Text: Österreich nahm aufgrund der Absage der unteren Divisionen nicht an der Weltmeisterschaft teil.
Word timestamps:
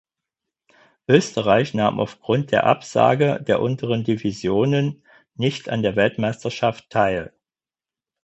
Österreich 1.07 1.75
nahm 1.75 1.99
aufgrund 1.99 2.49
der 2.49 2.65
Absage 2.65 3.39
der 3.43 3.61
unteren 3.61 4.03
Divisionen 4.03 5.03
nicht 5.35 5.69
an 5.69 5.83
der 5.83 5.95
Weltmeisterschaft 5.95 6.89
teil. 6.89 7.31